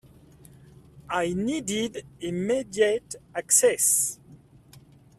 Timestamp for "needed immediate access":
1.35-4.17